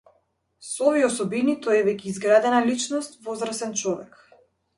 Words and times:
Со 0.67 0.87
овие 0.91 1.03
особини, 1.09 1.55
тој 1.65 1.77
е 1.81 1.83
веќе 1.89 2.09
изградена 2.13 2.63
личност, 2.71 3.19
возрасен 3.29 3.79
човек. 3.85 4.19